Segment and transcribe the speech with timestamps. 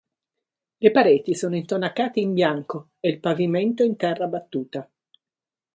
[0.77, 4.89] Le pareti sono intonacate in bianco e il pavimento è in terra battuta.